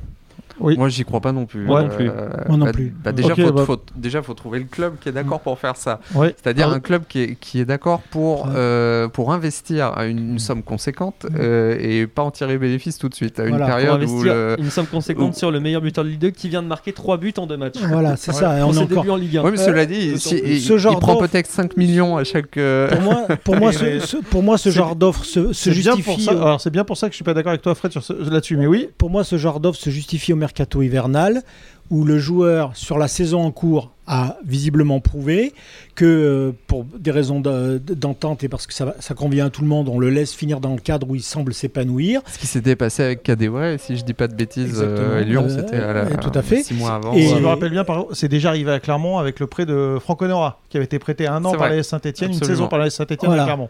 [0.60, 0.76] Oui.
[0.76, 1.64] Moi, j'y crois pas non plus.
[1.64, 2.06] Moi non plus.
[2.48, 2.94] Moi non bah, plus.
[3.02, 5.58] bah, déjà, Ok, faut, bah- faut- déjà, faut trouver le club qui est d'accord pour
[5.58, 6.00] faire ça.
[6.14, 6.34] Ouais.
[6.40, 8.52] C'est-à-dire Ah, un club qui est, qui est d'accord pour, Ouais.
[8.54, 13.08] euh, pour investir à une, une somme conséquente euh, et pas en tirer bénéfice tout
[13.08, 13.40] de suite.
[13.40, 14.56] À une Voilà, pour Pour période où le...
[14.58, 16.92] une somme conséquente où- sur le meilleur buteur de Ligue 2 qui vient de marquer
[16.92, 17.78] 3 buts en 2 matchs.
[17.88, 18.58] Voilà, c'est ça.
[18.58, 19.10] Et on est ses encore.
[19.10, 19.42] en Ligue 1.
[19.42, 22.24] Ouais, mais Euh, cela dit, si- ce il, genre il prend peut-être 5 millions à
[22.24, 22.56] chaque.
[22.56, 26.28] euh, Pour moi, pour moi, ce, pour moi, genre d'offre se, justifie.
[26.28, 27.92] Alors c'est bien pour ça que je suis pas d'accord avec toi, Fred,
[28.30, 28.56] là-dessus.
[28.56, 31.42] Mais oui, Pour moi, ce genre d'offre se justifie au mercato hivernal,
[31.90, 35.52] où le joueur, sur la saison en cours, a visiblement prouvé
[35.94, 39.68] que, euh, pour des raisons de- d'entente et parce que ça, convient à tout le
[39.68, 42.20] monde, on le laisse finir dans le cadre où il semble s'épanouir.
[42.32, 45.44] Ce qui s'était passé avec Kadewere, si je dis pas de bêtises, euh, et Lyon,
[45.46, 46.62] Euh, c'était à la- euh, tout à fait.
[46.64, 47.12] 6 mois avant.
[47.12, 49.98] Et- si je me rappelle bien, c'est déjà arrivé à Clermont avec le prêt de
[50.00, 52.90] Franck Honora, qui avait été prêté un an par la Saint-Etienne, une saison par la
[52.90, 53.42] Saint-Etienne Voilà.
[53.44, 53.68] à Clermont.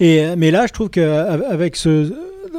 [0.00, 2.12] Et, mais là, je trouve qu'avec ce,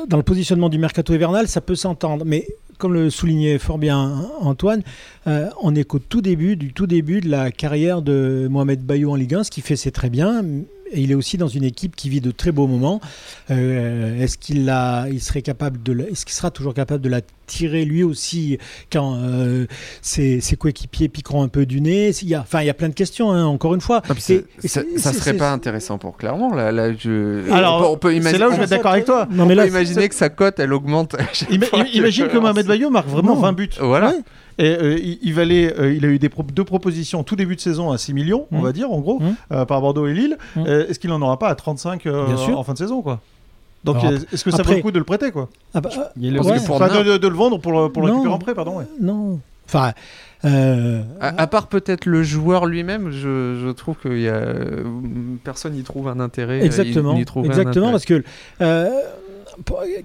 [0.07, 2.23] dans le positionnement du mercato hivernal, ça peut s'entendre.
[2.25, 2.47] Mais
[2.81, 4.81] comme le soulignait fort bien Antoine,
[5.27, 9.11] euh, on est qu'au tout début, du tout début de la carrière de Mohamed Bayou
[9.11, 9.43] en Ligue 1.
[9.43, 10.43] Ce qu'il fait, c'est très bien.
[10.93, 12.99] Et il est aussi dans une équipe qui vit de très beaux moments.
[13.49, 17.21] Euh, est-ce qu'il a, il serait capable de, est-ce qu'il sera toujours capable de la
[17.47, 18.57] tirer lui aussi
[18.91, 19.65] quand euh,
[20.01, 22.11] ses, ses coéquipiers piqueront un peu du nez?
[22.21, 23.31] Il y a, enfin, il y a plein de questions.
[23.31, 24.01] hein, encore une fois.
[24.09, 26.53] Ah, Et- et ça, c'est- ça serait c'est- pas intéressant pour Clermont.
[26.53, 27.49] Là, là, je...
[27.51, 29.27] Alors, on peut, on peut C'est imaginer, là où je vais être d'accord avec toi.
[29.31, 31.15] Non, mais on là, peut imaginer que sa cote, elle augmente.
[31.49, 33.41] Ima- fois imagine que Mohamed Bayou marque vraiment Non.
[33.41, 33.69] 20 buts.
[33.79, 34.09] Voilà.
[34.09, 34.19] Ouais.
[34.57, 37.55] Et euh, il, il valait, euh, il a eu des pro- deux propositions tout début
[37.55, 38.63] de saison à 6 millions, on Mm.
[38.63, 39.35] va dire, en gros, Mm.
[39.53, 40.37] euh, par Bordeaux et Lille.
[40.55, 40.63] Mm.
[40.67, 42.59] Euh, Est-ce qu'il n'en aura pas à 35 euh, Bien sûr.
[42.59, 43.19] en fin de saison, quoi?
[43.83, 45.49] Donc, est-ce que ça vaut après- le coup de le prêter, quoi?
[45.73, 46.57] Ah bah, Il y Parce Ouais.
[46.59, 48.13] que pour Enfin, de, de- de le vendre pour le, pour le Non.
[48.15, 48.77] récupérer en prêt, pardon.
[48.77, 48.85] ouais.
[48.99, 49.39] Non.
[49.65, 49.93] Enfin,
[50.45, 54.43] euh, À, à part peut-être le joueur lui-même, je, je trouve que y a,
[55.43, 56.63] personne n'y trouve un intérêt.
[56.65, 57.13] exactement.
[57.13, 57.91] y- n'y trouve un Exactement, intérêt.
[57.91, 58.23] parce que
[58.61, 58.89] euh,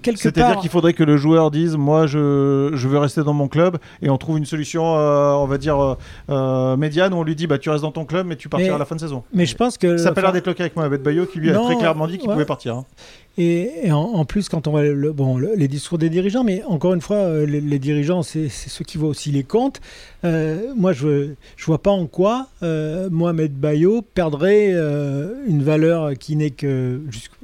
[0.01, 3.47] quelque C'est-à-dire qu'il faudrait que le joueur dise Moi, je, je veux rester dans mon
[3.47, 5.95] club, et on trouve une solution, euh, on va dire, euh,
[6.29, 8.69] euh, médiane, où on lui dit bah, Tu restes dans ton club, mais tu partiras
[8.71, 9.23] Mais- à la fin de saison.
[9.33, 9.97] Mais je pense que.
[9.97, 12.07] Ça n'a pas l'air d'être le cas avec Mohamed Bayo, qui lui a très clairement
[12.07, 12.33] dit qu'il ouais.
[12.35, 12.75] pouvait partir.
[12.75, 12.85] hein.
[13.37, 16.43] Et, et en, en plus, quand on voit le, bon, le- les discours des dirigeants,
[16.43, 19.79] mais encore une fois, euh, les, les dirigeants, c'est ceux qui voient aussi les comptes.
[20.25, 26.13] Euh, moi, je ne vois pas en quoi euh, Mohamed Bayo perdrait euh, une valeur
[26.17, 26.99] qui n'est que,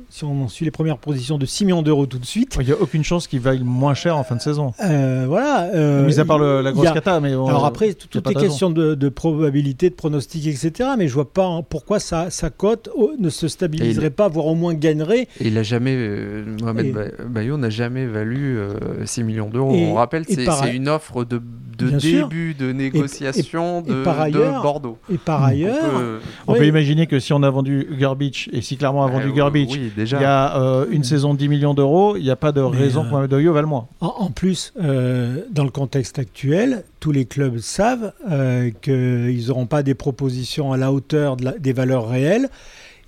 [0.09, 2.57] si on en suit les premières positions, de 6 millions d'euros tout de suite.
[2.59, 4.73] Il n'y a aucune chance qu'il vaille moins cher en fin de saison.
[4.83, 5.69] Euh, voilà.
[5.75, 8.33] euh, Mis à part le- la grosse a- cata, mais bon, Alors après, toutes les
[8.35, 10.89] questions de, de probabilité, de pronostic, etc.
[10.97, 14.55] Mais je vois pas pourquoi sa, sa cote oh, ne se stabiliserait pas, voire au
[14.55, 15.27] moins gagnerait.
[15.39, 19.73] Et il a jamais, euh, Mohamed Et- Bayo n'a jamais valu euh, 6 millions d'euros.
[19.73, 21.41] On rappelle, c'est par- une offre de,
[21.77, 22.27] de Bien sûr.
[22.29, 24.97] début de négociation et de, par de ailleurs, Bordeaux.
[25.11, 28.61] Et par On ailleurs, peut- On peut imaginer que si on a vendu Garbage et
[28.61, 31.47] si clairement a vendu Euh, Garbage, oui, il y a euh, une saison de 10
[31.49, 33.87] millions d'euros, il n'y a pas de Mais, raison euh, que Mohamed Bayo vale moins.
[34.01, 39.65] En, en plus, euh, dans le contexte actuel, tous les clubs savent euh, qu'ils n'auront
[39.65, 42.49] pas des propositions à la hauteur de la- des valeurs réelles.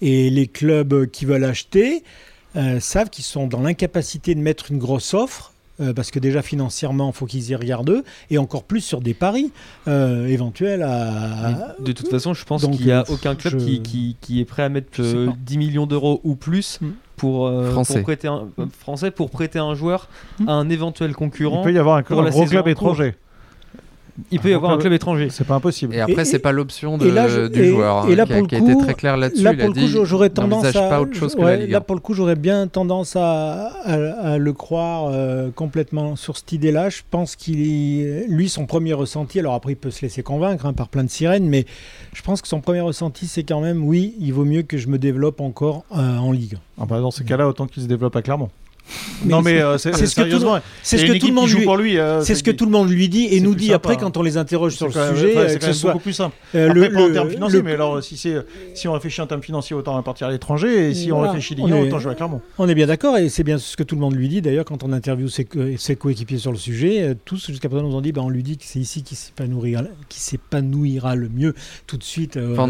[0.02, 2.04] Et les clubs qui veulent acheter
[2.58, 5.52] euh, savent qu'ils sont dans l'incapacité de mettre une grosse offre.
[5.82, 9.02] euh, parce que déjà financièrement, il faut qu'ils y regardent eux, et encore plus sur
[9.02, 9.52] des paris
[9.90, 11.76] euh, éventuels à...
[11.80, 14.46] De toute façon, je pense qu'il n'y a aucun club je- qui, qui- qui est
[14.46, 15.34] prêt à mettre Je sais euh, pas.
[15.46, 16.88] 10 millions d'euros ou plus Mm.
[17.18, 17.96] pour, euh, Français.
[17.96, 20.08] pour prêter un euh, français pour prêter un joueur
[20.40, 20.48] Hmm.
[20.48, 21.62] à un éventuel Il concurrent.
[21.62, 23.16] peut y avoir un, pour un gros club étranger.
[24.32, 25.28] Il peut y avoir un club- club étranger.
[25.30, 25.94] C'est pas impossible.
[25.94, 28.32] Et après, Et- c'est pas l'option et là, du et- joueur et hein, là, qui,
[28.34, 29.44] a, pour qui a été coup- très clair là-dessus.
[29.44, 31.72] Là, il pour a le coup, dit j'aurais tendance pas autre chose que la Ligue
[31.72, 31.82] là, 1.
[31.82, 33.72] pour le coup, j'aurais bien tendance à,
[34.38, 36.90] le croire euh, complètement sur cette idée-là.
[36.90, 39.40] Je pense qu'il, est- lui, son premier ressenti.
[39.40, 41.66] Alors après, il peut se laisser convaincre hein, par plein de sirènes, mais
[42.14, 44.88] je pense que son premier ressenti, c'est quand même, oui, il vaut mieux que je
[44.88, 46.58] me développe encore euh, en Ligue.
[46.80, 48.50] Ah bah, dans ces cas-là, autant qu'il se développe à Clermont.
[49.24, 51.28] Mais non, mais c'est- euh, c'est ce que tout le sérieusement, C'est ce que tout
[51.28, 51.66] le monde qui joue lui.
[51.66, 51.98] pour lui.
[51.98, 53.98] euh, C'est ce que tout le monde lui dit et nous dit après hein.
[54.00, 56.36] quand on les interroge sur le même- sujet, euh, c'est soit beaucoup plus simple.
[56.54, 58.36] euh, Après, le- pas en le- termes financiers, le- mais alors si, c'est,
[58.74, 61.66] si on réfléchit en termes financiers, autant partir à l'étranger, et si on réfléchit on
[61.66, 62.42] Ligue 1, est- autant jouer à Clermont.
[62.58, 64.66] On est bien d'accord et c'est bien ce que tout le monde lui dit d'ailleurs
[64.66, 67.16] quand on interviewe ses, co- ses coéquipiers sur le sujet.
[67.26, 71.16] tous jusqu'à présent nous ont dit bah, on lui dit que c'est ici qu'il s'épanouira,
[71.16, 71.54] le mieux
[71.88, 72.38] tout de suite.
[72.52, 72.70] Enfin.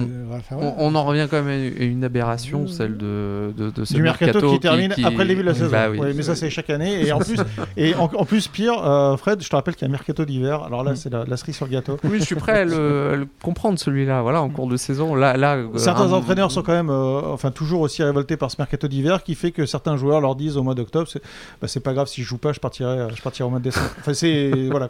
[0.52, 4.54] On, on en revient quand même à une aberration, celle de, de, ce du mercato,
[4.54, 5.70] qui termine qui- après le début de la saison.
[6.10, 6.14] Oui.
[6.18, 7.06] Mais ça, c'est chaque année.
[7.06, 7.38] Et en plus,
[7.78, 10.26] et en, en plus pire, euh, Fred, je te rappelle qu'il y a un mercato
[10.26, 10.64] d'hiver.
[10.64, 11.98] Alors là, c'est la, la cerise sur le gâteau.
[12.04, 14.22] Oui, je suis prêt à le, à le comprendre celui-là.
[14.22, 15.56] Voilà, en cours de saison, là, là.
[15.56, 18.88] euh, Certains un- entraîneurs sont quand même, euh, enfin, toujours aussi révoltés par ce mercato
[18.88, 21.22] d'hiver, qui fait que certains joueurs leur disent au mois d'octobre, c'est
[21.62, 23.64] bah, c'est pas grave si je joue pas, je partirai, je partirai au mois de
[23.66, 23.90] décembre.
[24.00, 24.90] Enfin, c'est voilà.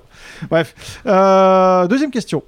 [0.50, 0.74] Bref,
[1.06, 2.44] Euh, deuxième question.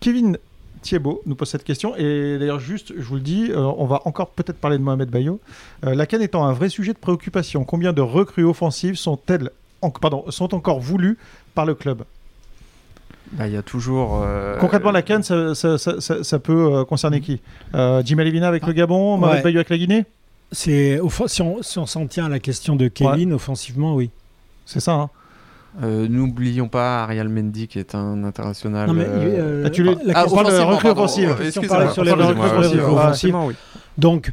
[0.00, 0.36] Kevin
[0.82, 4.02] Thiebaud nous pose cette question et d'ailleurs juste, je vous le dis, euh, on va
[4.04, 5.40] encore peut-être parler de Mohamed Bayo.
[5.86, 9.90] Euh, la CAN étant un vrai sujet de préoccupation, combien de recrues offensives sont-elles, en-
[9.90, 11.16] pardon, sont encore voulues
[11.54, 12.02] par le club?
[13.32, 14.20] Bah, il y a toujours.
[14.22, 17.40] euh, Concrètement, la CAN, ça, ça- ça- ça- ça peut euh, concerner qui?
[17.74, 19.42] Euh, Jim Alevina avec le Gabon, Mohamed Ouais.
[19.42, 20.04] Bayo avec la Guinée?
[20.50, 21.08] Si on
[21.62, 24.10] si on s'en tient à la question de Kevin offensivement, oui.
[24.66, 25.10] C'est ça, hein
[25.82, 28.88] euh, N'oublions pas Ariel Mendy qui est un international.
[28.88, 29.08] Non, mais, euh,
[29.38, 31.02] euh, Ah, tu les- la Ah, question- pardon.
[31.02, 31.30] offensives.
[31.30, 33.54] Euh, Si on excusez-moi, sur les recrues offensives, oui.
[33.96, 34.32] donc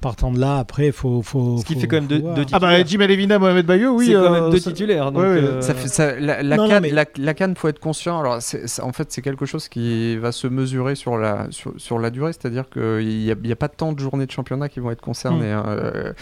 [0.00, 1.58] partant de là, après, il faut, faut.
[1.58, 4.06] Ce qui faut- fait quand même deux- deux Ah bah Jim Alevina, Mohamed Bayo, oui.
[4.06, 5.12] c'est quand euh, même deux ça- titulaires.
[5.12, 5.38] Donc, ouais, ouais.
[5.38, 7.78] euh, Ça fait, ça- la, la Non, non, canne, mais- la, la canne, faut être
[7.78, 8.20] conscient.
[8.20, 8.38] Alors,
[8.82, 12.32] en fait, c'est quelque chose qui va se mesurer sur la, sur, sur la durée,
[12.32, 15.00] c'est-à-dire qu'il n'y a, y a pas tant de journées de championnat qui vont être
[15.00, 16.12] concernées hein, euh,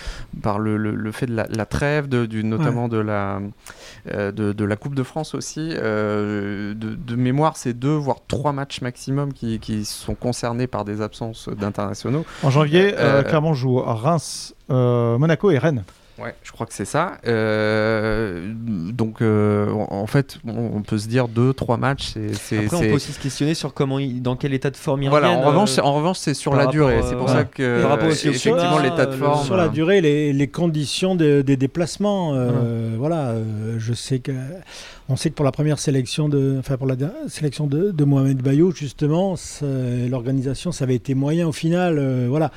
[0.43, 3.41] par le, le- le fait de la, la trêve, de, du, notamment de, la,
[4.13, 5.71] euh, de, de la Coupe de France aussi.
[5.75, 10.85] Euh, de, de mémoire, c'est deux, voire trois matchs maximum qui, qui sont concernés par
[10.85, 12.25] des absences d'internationaux.
[12.43, 15.85] En janvier, euh, Euh, Clermont joue à Reims, euh, Monaco et Rennes.
[16.21, 17.13] Ouais, je crois que c'est ça.
[17.29, 18.53] Euh,
[18.93, 22.11] donc, euh, en fait, on, peut se dire deux, trois matchs.
[22.13, 24.77] C'est, c'est, Après, on peut aussi se questionner sur comment, ils- dans quel état de
[24.77, 27.03] forme ils Voilà, en revanche, euh, c'est- en revanche, c'est sur la durée.
[27.09, 29.45] C'est pour ça que, Par rapport aussi au effectivement, l'état de forme.
[29.47, 32.33] sur la durée, les, les conditions de- des déplacements.
[32.35, 34.33] euh, Voilà, euh, je sais que
[35.09, 36.97] on sait que pour la première sélection de, enfin pour la
[37.29, 39.37] sélection de, de Mohamed Bayo, justement,
[40.11, 41.97] l'organisation, ça avait été moyen au final.
[41.99, 42.51] euh, voilà.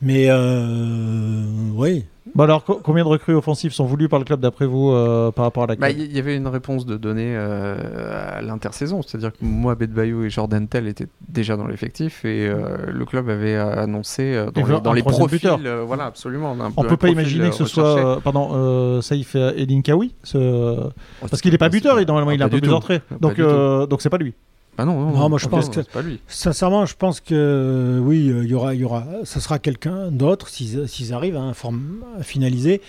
[0.00, 1.42] Mais euh,
[1.74, 4.90] oui, Bon alors, co- combien de recrues offensives sont voulues par le club d'après vous
[4.92, 8.38] euh, par rapport à la bah, Il y, y avait une réponse de donner euh,
[8.38, 12.76] à l'intersaison, c'est-à-dire que Mohamed Bayou et Jordan Tell étaient déjà dans l'effectif et euh,
[12.92, 16.52] le club avait annoncé euh, dans les, dans les profils, euh, voilà, absolument.
[16.52, 17.80] un- On un peut pas imaginer que ce recherché.
[17.80, 20.38] soit, euh, pardon, euh, Saïf Edin Kawi, ce...
[20.38, 20.90] Oh,
[21.28, 22.68] parce qu'il n'est pas buteur, et normalement ah, il a un peu plus.
[22.70, 24.34] Pas Donc euh, donc c'est pas lui.
[24.80, 26.20] Ah non, non, Non, moi, je pense que- pas lui.
[26.28, 29.58] sincèrement, je pense que euh, oui, euh, il y aura, il y aura, ça sera
[29.58, 32.80] quelqu'un d'autre s'ils s'ils arrivent à, form- à finaliser.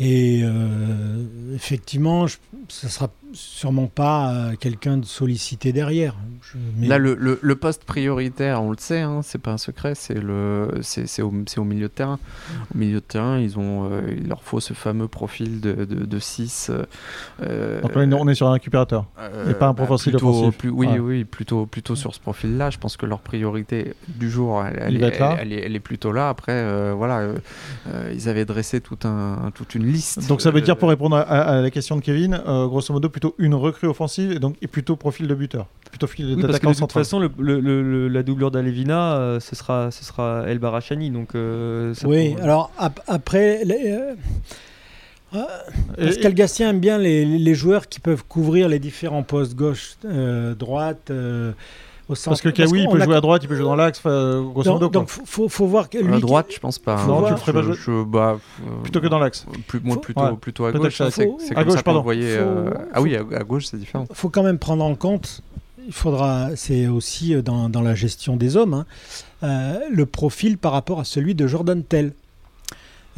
[0.00, 2.36] Et euh, effectivement, je,
[2.68, 6.14] ça sera sûrement pas euh, quelqu'un de sollicité derrière.
[6.42, 9.58] Je- mais- Là, le, le- le poste prioritaire, on le sait, hein, c'est pas un
[9.58, 12.18] secret, c'est le, c'est, c'est au, c'est au milieu de terrain.
[12.74, 16.18] Au milieu de terrain, ils ont, euh, il leur faut ce fameux profil de, de,
[16.18, 16.70] 6.
[17.82, 19.06] Donc là, on est sur un récupérateur.
[19.48, 20.58] et pas un profil plutôt, offensif.
[20.58, 20.98] plus- oui, Ouais.
[20.98, 22.70] oui, plutôt, plutôt sur ce profil-là.
[22.70, 26.12] Je pense que leur priorité du jour, elle, elle elle, elle est, elle est plutôt
[26.12, 26.28] là.
[26.28, 27.34] Après, euh, voilà, euh,
[27.88, 30.26] euh, ils avaient dressé tout un, toute une liste.
[30.28, 32.92] Donc ça veut dire, Euh, pour répondre à, à la question de Kevin, euh, grosso
[32.92, 36.42] modo plutôt une recrue offensive et donc et plutôt profil de buteur, plutôt profil Oui,
[36.42, 37.04] parce que de toute central.
[37.04, 41.10] façon, le, le- le- le- la doublure d'Alevina, euh, ce, sera, ce sera El Barachani.
[41.10, 44.14] Donc, euh, ça oui, prend- alors ap- après, les, euh,
[45.98, 49.94] Et- Pascal Gastien aime bien les, les joueurs qui peuvent couvrir les différents postes gauche,
[50.04, 51.52] euh, droite, euh,
[52.08, 52.30] au centre.
[52.30, 54.72] parce que Kawi, il peut a- jouer à droite, il peut jouer dans l'axe, grosso
[54.72, 54.88] modo.
[54.88, 56.14] Donc, faut, faut- voir que lui.
[56.14, 57.04] à droite, je pense pas.
[57.06, 57.24] Non, hein.
[57.26, 59.46] tu le ferais pas jouer- je- bah, euh, Plutôt que dans l'axe.
[59.66, 60.36] Plus, moi, plutôt, ouais.
[60.40, 60.96] plutôt à gauche.
[61.10, 62.02] C'est faut- c'est à comme gauche, ça qu'on pardon.
[62.02, 62.36] voyait.
[62.38, 64.06] Faut- euh, Ah oui, à, à gauche, c'est différent.
[64.12, 65.40] faut quand même prendre en compte,
[65.86, 68.86] il faudra, c'est aussi euh, dans, dans la gestion des hommes, hein,
[69.42, 72.12] euh, le profil par rapport à celui de Jordan Tell.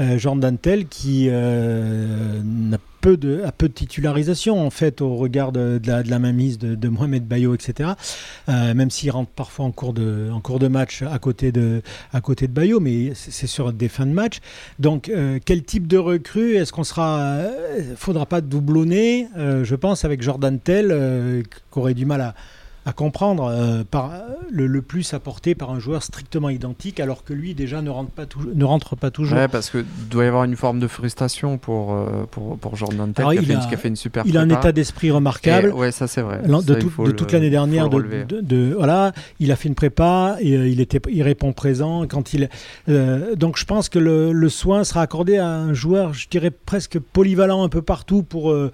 [0.01, 2.41] Euh, Jordan Tell qui euh,
[2.73, 7.55] a peu de titularisation en fait au regard de, la, de mainmise de, Mohamed Bayo,
[7.55, 7.91] etc.
[8.49, 11.83] Euh, même s'il rentre parfois en cours de, match à côté de,
[12.13, 14.39] à Bayo, mais c'est sur des fins de match.
[14.79, 17.43] Donc euh, quel type de recrue Est-ce qu'on sera,
[17.97, 22.35] faudra pas doublonner Je pense avec Jordan Tell qui aurait du mal à
[22.87, 24.13] à comprendre euh, par
[24.51, 28.11] le, le plus apporté par un joueur strictement identique alors que lui déjà ne rentre
[28.13, 29.37] pas, toujours ne rentre pas toujours.
[29.37, 33.13] Ouais, parce que doit y avoir une forme de frustration pour, euh, pour, pour Jordan
[33.13, 34.49] Tell qui, a il fait une, a- qui a fait une super il a un
[34.49, 35.69] état d'esprit remarquable.
[35.71, 36.41] Et ouais, ça c'est vrai.
[36.43, 39.69] Ça, de, il tout- faut de le- toute l'année dernière, de, voilà, il a fait
[39.69, 42.49] une prépa et euh, il était, il répond présent quand il.
[42.89, 46.53] euh, donc je pense que le, le soin sera accordé à un joueur, je dirais
[46.53, 48.53] presque polyvalent un peu partout pour.
[48.53, 48.71] euh,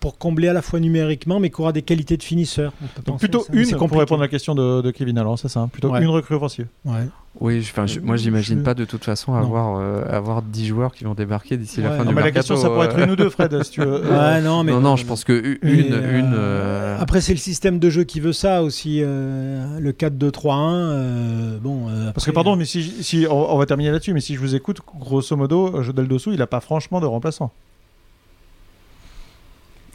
[0.00, 2.72] pour combler à la fois numériquement, mais qui aura des qualités de finisseur.
[3.06, 5.18] Donc plutôt ça, une pour répondre à la question de, de Kevin.
[5.18, 6.00] Alors c'est ça, hein, plutôt Ouais.
[6.02, 6.66] une recrue offensive.
[6.84, 7.06] Ouais.
[7.40, 10.92] Oui, je- je- moi j'imagine je- pas de toute façon avoir, euh, avoir 10 joueurs
[10.92, 12.98] qui vont débarquer d'ici la fin Non, du mais la mercato, question, ça pourrait être
[12.98, 14.02] euh, une ou deux, Fred, si tu veux.
[14.10, 17.38] Ouais, non, mais non, non, je pense que une, euh, une euh, Après, c'est le
[17.38, 19.00] système de jeu qui veut ça aussi.
[19.02, 20.74] euh, le 4-2-3-1.
[20.90, 24.20] euh, bon, euh, Parce que pardon, mais si, si on, on va terminer là-dessus, mais
[24.20, 27.52] si je vous écoute, grosso modo, Jodel Dossou, il n'a pas franchement de remplaçant.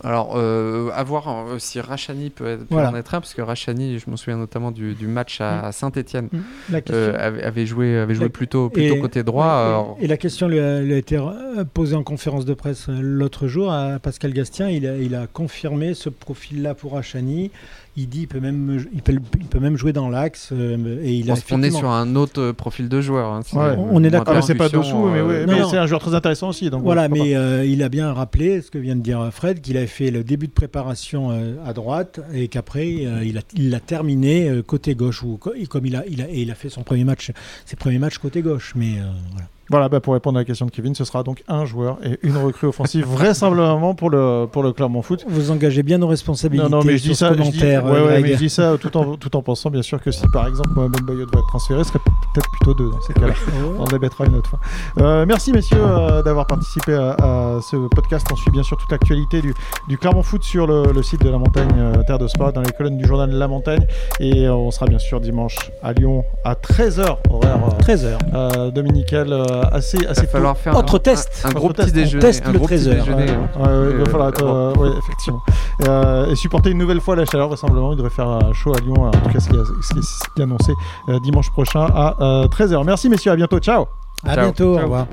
[0.05, 2.91] Alors, euh, à voir euh, si Rachani peut, être, Voilà.
[2.91, 6.29] en être un, parce que Rachani, je me souviens notamment du, du match à Saint-Etienne,
[6.69, 7.15] La question.
[7.19, 9.45] avait, avait joué, avait joué La- plutôt, plutôt Et- côté droit.
[9.45, 12.45] Ouais, et- alors- et, la question lui a, lui a été euh, posée en conférence
[12.45, 14.69] de presse euh, l'autre jour à Pascal Gastien.
[14.69, 17.49] Il a, il a confirmé ce profil-là pour Achani.
[17.97, 20.49] Il dit il peut même, il peut, il peut même jouer dans l'axe.
[20.51, 23.31] euh, et il a on, on est sur un autre euh, profil de joueur.
[23.31, 23.75] hein, Ouais.
[23.91, 24.35] On est d'accord.
[24.35, 26.69] Mais c'est pas Dossou, mais, euh, ouais, mais c'est un joueur très intéressant aussi.
[26.69, 29.77] Donc Voilà, mais euh, il a bien rappelé ce que vient de dire Fred, qu'il
[29.77, 33.69] avait fait le début de préparation euh, à droite et qu'après euh, il a il
[33.69, 36.69] l'a terminé euh, côté gauche ou comme il a il a et il a fait
[36.69, 37.31] son premier match
[37.65, 38.73] ses premiers matchs côté gauche.
[38.75, 39.47] Mais euh, voilà.
[39.69, 42.19] Voilà, bah, pour répondre à la question de Kevin, ce sera donc un joueur et
[42.23, 45.25] une recrue offensive, vraisemblablement pour le, pour le Clermont Foot.
[45.27, 48.05] Vous engagez bien nos responsabilités Non, non, mais je dis ça, je dis, ouais, euh,
[48.07, 50.47] ouais, mais je dis ça tout en, tout en pensant bien sûr que si par
[50.47, 51.99] exemple Mohamed Bayo devrait être transféré, ce serait
[52.33, 53.33] peut-être plutôt deux dans ces cas-là.
[53.79, 54.59] On débattra une autre fois.
[54.99, 57.11] Euh, merci messieurs euh, d'avoir participé à,
[57.57, 58.27] à ce podcast.
[58.31, 59.53] On suit bien sûr toute l'actualité du,
[59.87, 62.61] du Clermont Foot sur le, le site de la montagne euh, Terre de Sport, dans
[62.61, 63.85] les colonnes du journal La Montagne.
[64.19, 68.17] Et on sera bien sûr dimanche à Lyon à 13h, horaire euh, 13h.
[68.33, 71.41] euh, dominical euh, assez, Il assez va falloir faire Autre un, test.
[71.43, 71.95] un, un gros petit test.
[71.95, 72.21] On déjeuner.
[72.21, 73.05] teste un le gros petit 13 heures.
[73.07, 75.41] il va Euh, falloir être, euh, ouais, effectivement.
[75.87, 78.79] Euh, et supporter une nouvelle fois la chaleur, vraisemblablement, il devrait faire euh, chaud à
[78.79, 80.73] Lyon, en tout cas ce qui est, annoncé
[81.09, 82.15] euh, dimanche prochain à
[82.51, 82.83] 13h.
[82.85, 83.85] Merci messieurs, à bientôt, ciao
[84.25, 84.43] À Ciao.
[84.45, 84.73] bientôt.
[84.73, 84.83] Au Ciao.
[84.83, 85.07] revoir.